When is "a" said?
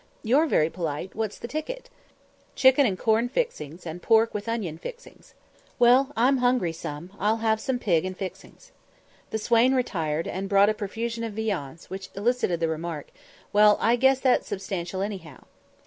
10.69-10.73